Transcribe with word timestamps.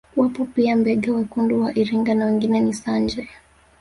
Wapo 0.15 0.45
pia 0.45 0.75
Mbega 0.75 1.13
wekundu 1.13 1.61
wa 1.61 1.77
Iringa 1.77 2.13
na 2.15 2.25
wengine 2.25 2.59
ni 2.59 2.73
Sanje 2.73 3.27